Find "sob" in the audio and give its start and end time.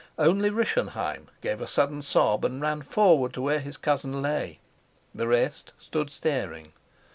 2.01-2.43